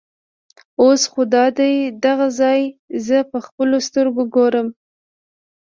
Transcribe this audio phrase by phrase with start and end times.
[0.81, 2.61] اوس خو دادی دغه ځای
[3.07, 4.67] زه په خپلو سترګو ګورم.